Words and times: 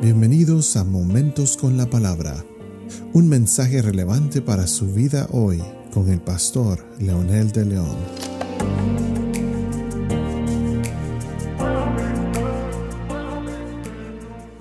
Bienvenidos 0.00 0.76
a 0.76 0.84
Momentos 0.84 1.56
con 1.56 1.76
la 1.76 1.90
Palabra, 1.90 2.44
un 3.14 3.28
mensaje 3.28 3.82
relevante 3.82 4.40
para 4.40 4.68
su 4.68 4.94
vida 4.94 5.26
hoy 5.32 5.60
con 5.92 6.08
el 6.08 6.20
pastor 6.20 6.86
Leonel 7.00 7.50
de 7.50 7.64
León. 7.64 7.96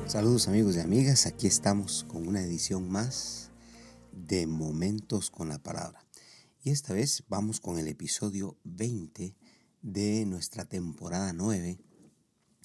Saludos 0.07 0.47
amigos 0.47 0.75
y 0.75 0.79
amigas, 0.79 1.27
aquí 1.27 1.45
estamos 1.45 2.03
con 2.07 2.27
una 2.27 2.41
edición 2.41 2.89
más 2.89 3.51
de 4.11 4.47
Momentos 4.47 5.29
con 5.29 5.49
la 5.49 5.59
Palabra. 5.59 6.03
Y 6.63 6.71
esta 6.71 6.95
vez 6.95 7.23
vamos 7.29 7.59
con 7.59 7.77
el 7.77 7.87
episodio 7.87 8.57
20 8.63 9.35
de 9.83 10.25
nuestra 10.25 10.65
temporada 10.65 11.31
9, 11.31 11.77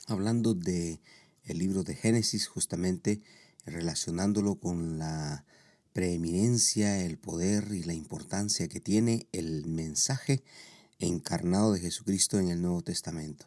hablando 0.06 0.54
de 0.54 1.02
el 1.45 1.59
libro 1.59 1.82
de 1.84 1.95
Génesis, 1.95 2.46
justamente 2.46 3.20
relacionándolo 3.64 4.56
con 4.56 4.98
la 4.98 5.45
preeminencia, 5.92 7.05
el 7.05 7.19
poder 7.19 7.73
y 7.73 7.83
la 7.83 7.95
importancia 7.95 8.69
que 8.69 8.80
tiene 8.80 9.27
el 9.33 9.66
mensaje 9.66 10.42
encarnado 10.98 11.73
de 11.73 11.80
Jesucristo 11.80 12.38
en 12.38 12.48
el 12.48 12.62
Nuevo 12.62 12.83
Testamento. 12.83 13.47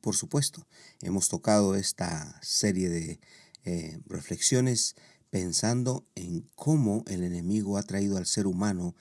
Por 0.00 0.14
supuesto, 0.14 0.66
hemos 1.00 1.28
tocado 1.28 1.74
esta 1.74 2.38
serie 2.42 2.88
de 2.88 3.20
eh, 3.64 3.98
reflexiones 4.06 4.94
pensando 5.30 6.04
en 6.14 6.48
cómo 6.54 7.04
el 7.06 7.22
enemigo 7.22 7.78
ha 7.78 7.82
traído 7.82 8.16
al 8.16 8.26
ser 8.26 8.46
humano 8.46 8.94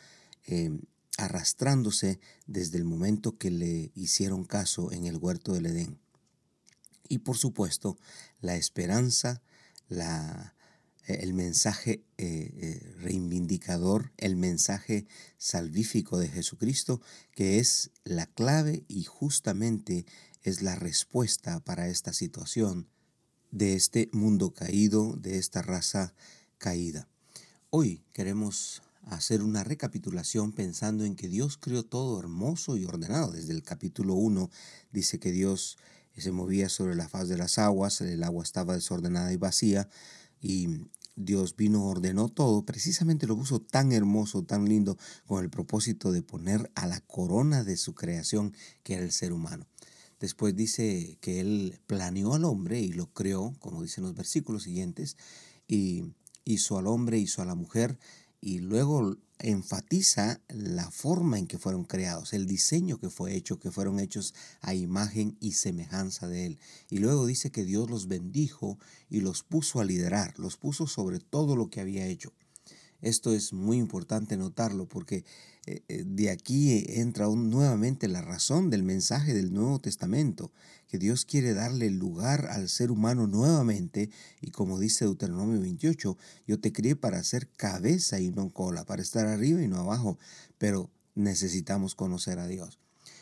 eh, 0.48 0.72
arrastrándose 1.18 2.20
desde 2.48 2.78
el 2.78 2.86
momento 2.86 3.38
que 3.38 3.52
le 3.52 3.92
hicieron 3.96 4.46
caso 4.46 4.92
en 4.92 5.06
el 5.06 5.18
huerto 5.18 5.54
del 5.54 5.66
Edén 5.68 6.00
y 7.12 7.20
por 7.20 7.38
supuesto 7.38 7.98
la 8.40 8.56
esperanza, 8.56 9.42
la, 9.90 10.56
eh, 11.08 11.20
el 11.22 11.34
mensaje 11.34 12.06
eh, 12.18 12.54
eh, 12.56 12.96
reivindicador, 13.00 14.14
el 14.18 14.38
mensaje 14.38 15.08
salvífico 15.38 16.18
de 16.18 16.30
Jesucristo, 16.30 17.02
que 17.36 17.60
es 17.60 17.92
la 18.06 18.28
clave 18.28 18.86
y 18.88 19.04
justamente 19.04 20.06
es 20.44 20.62
la 20.62 20.76
respuesta 20.76 21.60
para 21.60 21.90
esta 21.90 22.14
situación 22.14 22.88
de 23.52 23.76
este 23.76 24.10
mundo 24.14 24.54
caído, 24.54 25.18
de 25.18 25.38
esta 25.38 25.62
raza 25.62 26.14
caída. 26.58 27.10
Hoy 27.72 28.06
queremos 28.14 28.84
hacer 29.04 29.42
una 29.42 29.66
recapitulación 29.66 30.54
pensando 30.54 31.04
en 31.04 31.18
que 31.18 31.28
Dios 31.28 31.58
creó 31.58 31.84
todo 31.84 32.20
hermoso 32.20 32.78
y 32.78 32.86
ordenado. 32.86 33.34
Desde 33.34 33.52
el 33.52 33.64
capítulo 33.64 34.14
1 34.14 34.50
dice 34.94 35.20
que 35.20 35.34
Dios 35.34 35.78
se 36.20 36.32
movía 36.32 36.68
sobre 36.68 36.96
la 36.96 37.08
faz 37.08 37.30
de 37.30 37.38
las 37.38 37.58
aguas, 37.58 38.02
el 38.02 38.24
agua 38.24 38.44
estaba 38.44 38.74
desordenada 38.74 39.32
y 39.32 39.38
vacía, 39.38 39.88
y 40.42 40.68
Dios 41.16 41.56
vino, 41.56 41.86
ordenó 41.86 42.30
todo, 42.30 42.66
precisamente 42.66 43.28
lo 43.28 43.38
puso 43.38 43.62
tan 43.62 43.92
hermoso, 43.92 44.44
tan 44.44 44.66
lindo, 44.68 44.98
con 45.26 45.44
el 45.44 45.50
propósito 45.50 46.12
de 46.12 46.24
poner 46.24 46.72
a 46.76 46.88
la 46.88 47.00
corona 47.02 47.64
de 47.64 47.78
su 47.78 47.94
creación, 47.94 48.56
que 48.84 48.96
era 48.96 49.04
el 49.04 49.12
ser 49.12 49.32
humano. 49.32 49.68
Después 50.20 50.56
dice 50.56 51.18
que 51.22 51.40
Él 51.40 51.80
planeó 51.88 52.34
al 52.34 52.46
hombre 52.46 52.80
y 52.80 52.92
lo 52.92 53.08
creó, 53.12 53.54
como 53.60 53.82
dicen 53.82 54.04
los 54.04 54.14
versículos 54.14 54.64
siguientes, 54.64 55.18
y 55.68 56.14
hizo 56.46 56.78
al 56.78 56.88
hombre, 56.88 57.18
hizo 57.18 57.42
a 57.42 57.46
la 57.46 57.56
mujer, 57.56 57.98
y 58.42 58.60
luego 58.60 59.18
enfatiza 59.38 60.42
la 60.50 60.90
forma 60.92 61.40
en 61.40 61.48
que 61.48 61.58
fueron 61.58 61.84
creados, 61.84 62.34
el 62.34 62.46
diseño 62.48 63.00
que 63.00 63.10
fue 63.10 63.36
hecho, 63.36 63.60
que 63.60 63.72
fueron 63.72 64.00
hechos 64.00 64.34
a 64.62 64.74
imagen 64.74 65.38
y 65.40 65.54
semejanza 65.54 66.28
de 66.28 66.48
Él. 66.48 66.60
Y 66.90 66.98
luego 66.98 67.26
dice 67.26 67.52
que 67.52 67.64
Dios 67.64 67.90
los 67.90 68.08
bendijo 68.08 68.78
y 69.10 69.22
los 69.22 69.44
puso 69.44 69.80
a 69.80 69.86
liderar, 69.86 70.38
los 70.38 70.58
puso 70.58 70.88
sobre 70.88 71.20
todo 71.20 71.56
lo 71.56 71.70
que 71.70 71.82
había 71.82 72.08
hecho. 72.08 72.34
Esto 73.02 73.34
es 73.34 73.52
muy 73.52 73.78
importante 73.78 74.38
notarlo 74.38 74.88
porque 74.88 75.24
eh, 75.66 75.84
eh, 75.88 76.04
de 76.06 76.30
aquí 76.30 76.86
entra 76.88 77.28
nuevamente 77.28 78.08
la 78.08 78.22
razón 78.22 78.70
del 78.70 78.84
mensaje 78.84 79.34
del 79.34 79.54
Nuevo 79.54 79.80
Testamento, 79.80 80.52
que 80.88 80.98
Dios 80.98 81.26
quiere 81.26 81.54
darle 81.54 81.90
lugar 81.90 82.48
al 82.48 82.70
ser 82.70 82.92
humano 82.92 83.28
nuevamente 83.28 84.10
y 84.42 84.52
como 84.52 84.80
dice 84.80 85.06
Deuteronomio 85.06 85.62
28, 85.62 86.18
yo 86.48 86.60
te 86.60 86.74
crié 86.74 86.96
para 86.96 87.24
ser 87.24 87.48
cabeza 87.48 88.20
y 88.20 88.30
no 88.30 88.50
cola, 88.50 88.86
para 88.86 89.02
estar 89.02 89.28
arriba 89.28 89.62
y 89.62 89.68
no 89.68 89.78
abajo, 89.78 90.18
pero 90.58 90.90
necesitamos 91.16 91.96
conocer 91.96 92.40
a 92.40 92.48
Dios. 92.48 92.80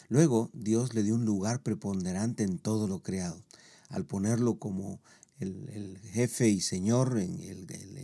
Luego 0.10 0.50
Dios 0.54 0.94
le 0.94 1.04
dio 1.04 1.16
un 1.16 1.26
lugar 1.26 1.62
preponderante 1.62 2.44
en 2.44 2.58
todo 2.58 2.88
lo 2.88 3.02
creado, 3.02 3.44
al 3.90 4.06
ponerlo 4.06 4.58
como 4.58 5.00
el, 5.40 5.98
jefe 6.12 6.50
y 6.50 6.62
señor 6.62 7.20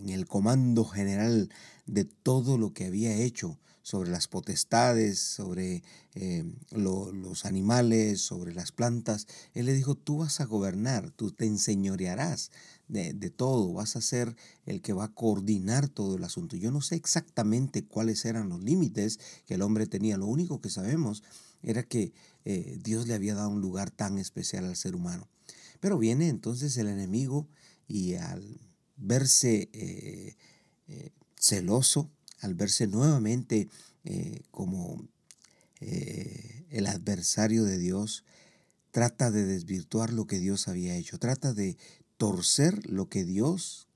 en 0.05 0.11
el, 0.11 0.27
comando 0.27 0.85
general 0.85 1.49
de 1.85 2.05
todo 2.05 2.57
lo 2.57 2.73
que 2.73 2.85
había 2.85 3.15
hecho 3.15 3.59
sobre 3.81 4.09
las 4.09 4.27
potestades, 4.27 5.19
sobre 5.19 5.83
eh, 6.15 6.43
los 6.71 7.45
animales, 7.45 8.21
sobre 8.21 8.53
las 8.53 8.71
plantas. 8.71 9.27
Él 9.53 9.67
le 9.67 9.73
dijo, 9.73 9.93
tú 9.93 10.17
vas 10.19 10.41
a 10.41 10.45
gobernar, 10.45 11.11
tú 11.11 11.31
te 11.31 11.45
enseñorearás 11.45 12.51
de, 12.87 13.13
de, 13.13 13.29
todo, 13.29 13.73
vas 13.73 13.95
a 13.95 14.01
ser 14.01 14.35
el 14.65 14.81
que 14.81 14.93
va 14.93 15.05
a 15.05 15.13
coordinar 15.13 15.87
todo 15.87 16.15
el 16.15 16.23
asunto. 16.23 16.55
Yo 16.55 16.71
no 16.71 16.81
sé 16.81 16.95
exactamente 16.95 17.85
cuáles 17.85 18.25
eran 18.25 18.49
los 18.49 18.63
límites 18.63 19.19
que 19.45 19.53
el 19.53 19.61
hombre 19.61 19.85
tenía, 19.85 20.17
lo 20.17 20.25
único 20.25 20.61
que 20.61 20.71
sabemos 20.71 21.21
era 21.61 21.83
que 21.83 22.13
eh, 22.45 22.79
Dios 22.81 23.07
le 23.07 23.15
había 23.15 23.35
dado 23.35 23.49
un 23.49 23.61
lugar 23.61 23.91
tan 23.91 24.17
especial 24.17 24.65
al 24.65 24.75
ser 24.75 24.95
humano. 24.95 25.27
Pero 25.79 25.97
viene 25.97 26.29
entonces 26.29 26.77
el 26.77 26.87
enemigo 26.87 27.47
y 27.87 28.15
al 28.15 28.59
verse 28.97 29.69
eh, 29.73 30.35
eh, 30.87 31.11
celoso, 31.35 32.09
al 32.39 32.55
verse 32.55 32.87
nuevamente 32.87 33.69
eh, 34.03 34.41
como 34.51 35.07
el 35.81 36.87
adversario 36.87 37.63
de 37.63 37.77
Dios, 37.77 38.23
trata 38.91 39.29
de 39.29 39.45
desvirtuar 39.45 40.13
lo 40.13 40.25
que 40.25 40.39
Dios 40.39 40.67
había 40.67 40.95
hecho, 40.95 41.19
trata 41.19 41.53
de 41.53 41.77
torcer 42.17 42.89
lo 42.89 43.07
que 43.07 43.23
Dios 43.23 43.87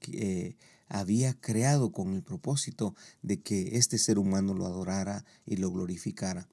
había 0.87 1.33
creado 1.39 1.91
con 1.91 2.13
el 2.13 2.21
propósito 2.21 2.95
de 3.23 3.41
que 3.41 3.77
este 3.77 3.97
ser 3.97 4.19
humano 4.19 4.53
lo 4.53 4.65
adorara 4.67 5.25
y 5.47 5.55
lo 5.55 5.71
glorificara. 5.71 6.47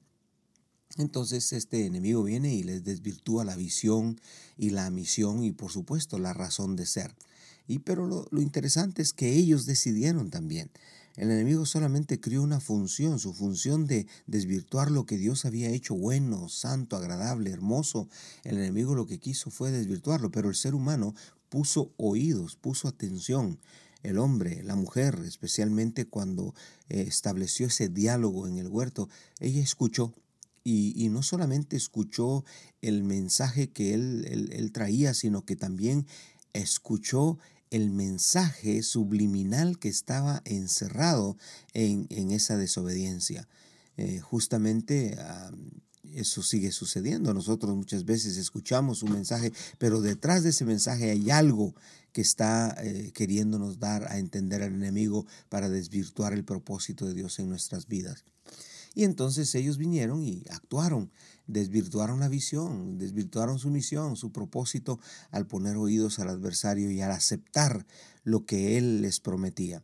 Entonces 0.95 1.53
este 1.53 1.85
enemigo 1.85 2.23
viene 2.23 2.55
y 2.55 2.63
les 2.63 2.83
desvirtúa 2.83 3.43
la 3.43 3.55
visión 3.55 4.19
y 4.57 4.71
la 4.71 4.89
misión 4.89 5.43
y 5.43 5.51
por 5.51 5.71
supuesto 5.71 6.17
la 6.17 6.33
razón 6.33 6.75
de 6.75 6.85
ser. 6.85 7.13
Y 7.67 7.79
pero 7.79 8.07
lo, 8.07 8.27
lo, 8.31 8.41
interesante 8.41 9.01
es 9.01 9.13
que 9.13 9.33
ellos 9.33 9.65
decidieron 9.65 10.29
también. 10.29 10.69
El 11.17 11.31
enemigo 11.31 11.65
solamente 11.65 12.19
crió 12.19 12.43
una 12.43 12.59
función, 12.59 13.17
su 13.17 13.33
función 13.33 13.87
de 13.87 14.05
desvirtuar 14.27 14.91
lo 14.91 15.07
que 15.07 15.17
Dios 15.17 15.45
había 15.45 15.69
hecho 15.69 15.95
bueno, 15.95 16.47
santo, 16.47 16.95
agradable, 16.95 17.49
hermoso. 17.49 18.07
El 18.43 18.57
enemigo 18.57 18.93
lo 18.93 19.07
que 19.07 19.19
quiso 19.19 19.49
fue 19.49 19.71
desvirtuarlo, 19.71 20.29
pero 20.29 20.49
el 20.49 20.55
ser 20.55 20.75
humano 20.75 21.15
puso 21.49 21.91
oídos, 21.97 22.55
puso 22.55 22.87
atención. 22.87 23.59
El 24.03 24.19
hombre, 24.19 24.61
la 24.63 24.75
mujer, 24.75 25.19
especialmente 25.25 26.05
cuando 26.05 26.53
eh, 26.87 27.05
estableció 27.07 27.67
ese 27.67 27.89
diálogo 27.89 28.47
en 28.47 28.57
el 28.57 28.67
huerto, 28.67 29.09
ella 29.39 29.61
escuchó 29.61 30.13
y, 30.63 31.07
no 31.09 31.23
solamente 31.23 31.77
escuchó 31.77 32.43
el 32.81 33.03
mensaje 33.03 33.69
que 33.69 33.93
él, 33.93 34.49
él, 34.51 34.71
traía, 34.73 35.13
sino 35.13 35.45
que 35.45 35.55
también 35.55 36.05
escuchó 36.51 37.39
el 37.71 37.91
mensaje 37.91 38.83
subliminal 38.83 39.79
que 39.79 39.89
estaba 39.89 40.41
encerrado 40.45 41.37
en, 41.73 42.07
en 42.09 42.31
esa 42.31 42.57
desobediencia. 42.57 43.47
Eh, 43.97 44.19
justamente 44.19 45.17
eso 46.13 46.43
sigue 46.43 46.71
sucediendo. 46.71 47.33
Nosotros 47.33 47.75
muchas 47.75 48.05
veces 48.05 48.37
escuchamos 48.37 49.03
un 49.03 49.11
mensaje, 49.11 49.51
pero 49.77 50.01
detrás 50.01 50.43
de 50.43 50.49
ese 50.49 50.65
mensaje 50.65 51.11
hay 51.11 51.29
algo 51.29 51.75
que 52.11 52.21
está 52.21 52.75
eh, 52.79 53.11
queriéndonos 53.13 53.79
dar 53.79 54.11
a 54.11 54.17
entender 54.17 54.63
al 54.63 54.73
enemigo 54.73 55.25
para 55.49 55.69
desvirtuar 55.69 56.33
el 56.33 56.43
propósito 56.43 57.05
de 57.05 57.13
Dios 57.13 57.37
en 57.39 57.49
nuestras 57.49 57.87
vidas. 57.87 58.23
Y 58.97 59.03
entonces 59.03 59.53
ellos 59.53 59.77
vinieron 59.77 60.23
y 60.23 60.43
actuaron, 60.49 61.11
desvirtuaron 61.45 62.19
la 62.19 62.29
visión, 62.29 62.97
desvirtuaron 62.97 63.59
su 63.59 63.69
misión, 63.69 64.15
su 64.15 64.31
propósito 64.31 64.99
al 65.29 65.45
poner 65.45 65.77
oídos 65.77 66.17
al 66.17 66.29
adversario 66.29 66.89
y 66.89 67.01
al 67.01 67.11
aceptar 67.11 67.85
lo 68.23 68.47
que 68.47 68.75
él 68.79 69.03
les 69.03 69.19
prometía. 69.19 69.83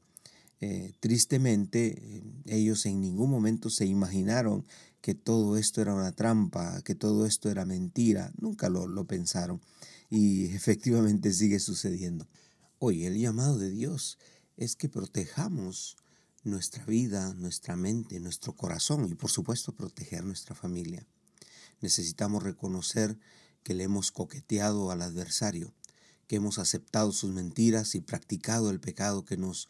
Eh, 0.61 0.93
tristemente, 0.99 2.23
ellos 2.47 2.87
en 2.87 3.01
ningún 3.01 3.29
momento 3.29 3.69
se 3.69 3.85
imaginaron 3.85 4.65
que 4.99 5.13
todo 5.13 5.57
esto 5.57 5.79
era 5.79 5.93
una 5.93 6.13
trampa, 6.13 6.81
que 6.81 6.95
todo 6.95 7.27
esto 7.27 7.51
era 7.51 7.65
mentira, 7.65 8.31
nunca 8.41 8.67
lo, 8.67 8.87
lo 8.87 9.05
pensaron 9.05 9.61
y 10.09 10.45
efectivamente 10.55 11.31
sigue 11.33 11.59
sucediendo. 11.59 12.27
Hoy 12.79 13.05
el 13.05 13.19
llamado 13.19 13.59
de 13.59 13.69
Dios 13.69 14.17
es 14.57 14.75
que 14.75 14.89
protejamos 14.89 15.97
nuestra 16.43 16.85
vida, 16.85 17.33
nuestra 17.35 17.75
mente, 17.75 18.19
nuestro 18.19 18.53
corazón 18.53 19.07
y 19.09 19.15
por 19.15 19.31
supuesto 19.31 19.73
proteger 19.73 20.23
nuestra 20.23 20.55
familia. 20.55 21.05
Necesitamos 21.81 22.43
reconocer 22.43 23.17
que 23.63 23.73
le 23.73 23.85
hemos 23.85 24.11
coqueteado 24.11 24.91
al 24.91 25.01
adversario, 25.01 25.73
que 26.27 26.37
hemos 26.37 26.59
aceptado 26.59 27.11
sus 27.11 27.31
mentiras 27.31 27.95
y 27.95 28.01
practicado 28.01 28.69
el 28.69 28.79
pecado 28.79 29.25
que 29.25 29.37
nos 29.37 29.69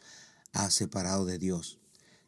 ha 0.52 0.70
separado 0.70 1.24
de 1.24 1.38
Dios. 1.38 1.78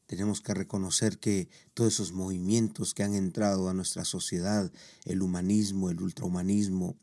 Tenemos 0.07 0.41
que 0.41 0.55
reconocer 0.55 1.19
que 1.19 1.49
todos 1.75 1.95
esos 1.95 2.13
movimientos 2.13 2.95
que 2.95 3.03
han 3.03 3.15
entrado 3.15 3.69
a 3.69 3.75
nuestra 3.75 4.05
sociedad, 4.05 4.71
el 5.05 5.23
humanismo, 5.23 5.91
el 5.91 6.01
ultrahumanismo, 6.01 6.97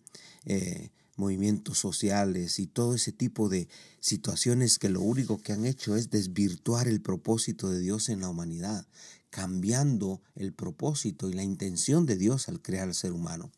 eh, 0.45 0.91
movimientos 1.15 1.77
sociales 1.77 2.59
y 2.59 2.67
todo 2.67 2.95
ese 2.95 3.11
tipo 3.11 3.49
de 3.49 3.67
situaciones 3.99 4.79
que 4.79 4.89
lo 4.89 5.01
único 5.01 5.41
que 5.41 5.53
han 5.53 5.65
hecho 5.65 5.95
es 5.95 6.09
desvirtuar 6.09 6.87
el 6.87 7.01
propósito 7.01 7.69
de 7.69 7.79
Dios 7.79 8.09
en 8.09 8.21
la 8.21 8.29
humanidad, 8.29 8.87
cambiando 9.29 10.21
el 10.35 10.53
propósito 10.53 11.29
y 11.29 11.33
la 11.33 11.43
intención 11.43 12.05
de 12.05 12.17
Dios 12.17 12.49
al 12.49 12.61
crear 12.61 12.87
al 12.87 12.95
ser 12.95 13.13
humano. 13.13 13.51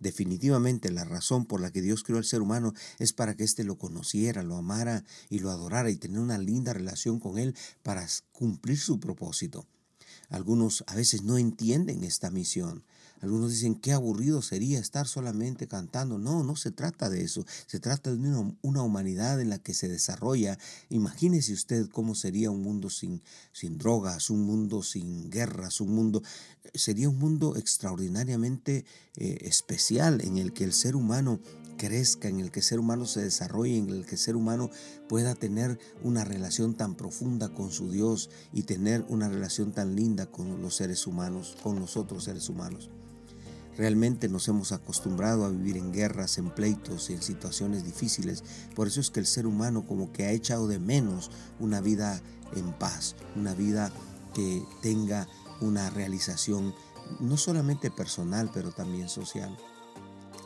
Definitivamente 0.00 0.90
la 0.90 1.04
razón 1.04 1.46
por 1.46 1.60
la 1.60 1.70
que 1.70 1.80
Dios 1.80 2.02
creó 2.02 2.18
al 2.18 2.24
ser 2.24 2.42
humano 2.42 2.74
es 2.98 3.12
para 3.12 3.34
que 3.34 3.44
éste 3.44 3.64
lo 3.64 3.78
conociera, 3.78 4.42
lo 4.42 4.56
amara 4.56 5.04
y 5.30 5.38
lo 5.38 5.50
adorara 5.50 5.90
y 5.90 5.96
tener 5.96 6.18
una 6.18 6.36
linda 6.36 6.72
relación 6.72 7.20
con 7.20 7.38
él 7.38 7.54
para 7.82 8.06
cumplir 8.32 8.78
su 8.78 9.00
propósito. 9.00 9.66
Algunos 10.28 10.84
a 10.88 10.94
veces 10.94 11.22
no 11.22 11.38
entienden 11.38 12.04
esta 12.04 12.30
misión. 12.30 12.84
Algunos 13.24 13.52
dicen, 13.52 13.74
qué 13.74 13.94
aburrido 13.94 14.42
sería 14.42 14.78
estar 14.78 15.06
solamente 15.06 15.66
cantando. 15.66 16.18
No, 16.18 16.44
no 16.44 16.56
se 16.56 16.70
trata 16.70 17.08
de 17.08 17.22
eso. 17.22 17.46
Se 17.66 17.80
trata 17.80 18.14
de 18.14 18.18
una, 18.18 18.82
humanidad 18.82 19.40
en 19.40 19.48
la 19.48 19.58
que 19.58 19.72
se 19.72 19.88
desarrolla. 19.88 20.58
Imagínese 20.90 21.54
usted 21.54 21.88
cómo 21.88 22.14
sería 22.14 22.50
un 22.50 22.62
mundo 22.62 22.90
sin, 22.90 23.22
drogas, 23.78 24.28
un 24.28 24.42
mundo 24.42 24.82
sin 24.82 25.30
guerras, 25.30 25.80
un 25.80 25.94
mundo... 25.94 26.22
Sería 26.74 27.08
un 27.08 27.18
mundo 27.18 27.56
extraordinariamente 27.56 28.84
eh, 29.16 29.38
especial 29.40 30.20
en 30.20 30.36
el 30.36 30.52
que 30.52 30.64
el 30.64 30.74
ser 30.74 30.94
humano 30.94 31.40
crezca, 31.78 32.28
en 32.28 32.40
el 32.40 32.50
que 32.50 32.60
el 32.60 32.64
ser 32.64 32.78
humano 32.78 33.06
se 33.06 33.22
desarrolle, 33.22 33.78
en 33.78 33.88
el 33.88 34.04
que 34.04 34.16
el 34.16 34.20
ser 34.20 34.36
humano 34.36 34.70
pueda 35.08 35.34
tener 35.34 35.78
una 36.02 36.24
relación 36.24 36.74
tan 36.74 36.94
profunda 36.94 37.48
con 37.48 37.70
su 37.70 37.90
Dios 37.90 38.28
y 38.52 38.64
tener 38.64 39.02
una 39.08 39.30
relación 39.30 39.72
tan 39.72 39.96
linda 39.96 40.26
con 40.26 40.60
los 40.60 40.76
seres 40.76 41.06
humanos, 41.06 41.56
con 41.62 41.80
los 41.80 41.96
otros 41.96 42.24
seres 42.24 42.50
humanos. 42.50 42.90
Realmente 43.76 44.28
nos 44.28 44.46
hemos 44.48 44.72
acostumbrado 44.72 45.44
a 45.44 45.50
vivir 45.50 45.76
en 45.76 45.92
guerras, 45.92 46.38
en 46.38 46.50
pleitos, 46.50 47.10
en 47.10 47.22
situaciones 47.22 47.84
difíciles. 47.84 48.44
Por 48.74 48.86
eso 48.86 49.00
es 49.00 49.10
que 49.10 49.20
el 49.20 49.26
ser 49.26 49.46
humano 49.46 49.86
como 49.86 50.12
que 50.12 50.26
ha 50.26 50.30
echado 50.30 50.68
de 50.68 50.78
menos 50.78 51.30
una 51.58 51.80
vida 51.80 52.20
en 52.54 52.72
paz, 52.72 53.16
una 53.36 53.54
vida 53.54 53.92
que 54.34 54.62
tenga 54.82 55.28
una 55.60 55.90
realización 55.90 56.74
no 57.20 57.36
solamente 57.36 57.90
personal, 57.90 58.50
pero 58.52 58.70
también 58.70 59.08
social 59.08 59.56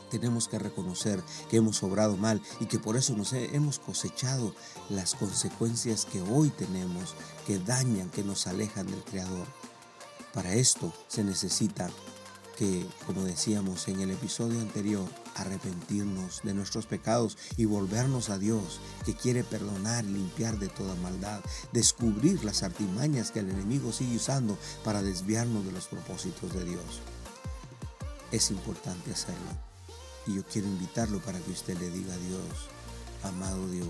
tenemos 0.09 0.47
que 0.47 0.59
reconocer 0.59 1.23
que 1.49 1.57
hemos 1.57 1.81
obrado 1.83 2.17
mal 2.17 2.41
y 2.59 2.65
que 2.65 2.79
por 2.79 2.97
eso 2.97 3.15
nos 3.15 3.33
hemos 3.33 3.79
cosechado 3.79 4.53
las 4.89 5.15
consecuencias 5.15 6.05
que 6.05 6.21
hoy 6.21 6.49
tenemos, 6.49 7.15
que 7.45 7.59
dañan, 7.59 8.09
que 8.09 8.23
nos 8.23 8.47
alejan 8.47 8.87
del 8.87 9.03
Creador. 9.03 9.47
Para 10.33 10.53
esto 10.53 10.93
se 11.07 11.23
necesita 11.23 11.89
que, 12.59 12.85
como 13.07 13.23
decíamos 13.23 13.87
en 13.87 14.01
el 14.01 14.11
episodio 14.11 14.59
anterior, 14.59 15.07
arrepentirnos 15.35 16.41
de 16.43 16.53
nuestros 16.53 16.87
pecados 16.87 17.37
y 17.55 17.63
volvernos 17.63 18.29
a 18.29 18.37
Dios, 18.37 18.81
que 19.05 19.15
quiere 19.15 19.45
perdonar 19.45 20.03
y 20.03 20.09
limpiar 20.09 20.59
de 20.59 20.67
toda 20.67 20.93
maldad, 20.95 21.39
descubrir 21.71 22.43
las 22.43 22.63
artimañas 22.63 23.31
que 23.31 23.39
el 23.39 23.49
enemigo 23.49 23.93
sigue 23.93 24.17
usando 24.17 24.57
para 24.83 25.01
desviarnos 25.01 25.65
de 25.65 25.71
los 25.71 25.87
propósitos 25.87 26.53
de 26.53 26.65
Dios. 26.65 26.83
Es 28.33 28.51
importante 28.51 29.13
hacerlo 29.13 29.51
y 30.27 30.35
yo 30.35 30.43
quiero 30.43 30.67
invitarlo 30.67 31.21
para 31.21 31.39
que 31.39 31.51
usted 31.51 31.79
le 31.79 31.89
diga 31.89 32.13
a 32.13 32.17
Dios, 32.17 32.67
amado 33.23 33.69
Dios, 33.69 33.87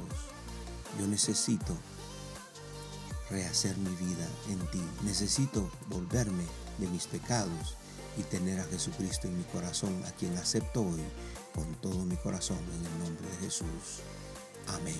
yo 0.99 1.07
necesito 1.07 1.75
rehacer 3.31 3.75
mi 3.77 3.95
vida 3.95 4.27
en 4.47 4.59
ti. 4.69 4.81
Necesito 5.03 5.71
volverme 5.89 6.45
de 6.77 6.87
mis 6.87 7.07
pecados 7.07 7.79
y 8.17 8.23
tener 8.23 8.59
a 8.59 8.65
Jesucristo 8.65 9.27
en 9.27 9.37
mi 9.37 9.43
corazón, 9.45 10.03
a 10.05 10.11
quien 10.11 10.37
acepto 10.37 10.81
hoy 10.81 11.03
con 11.53 11.73
todo 11.75 12.05
mi 12.05 12.15
corazón 12.15 12.57
en 12.57 12.85
el 12.85 12.99
nombre 12.99 13.29
de 13.29 13.37
Jesús. 13.45 14.01
Amén. 14.67 14.95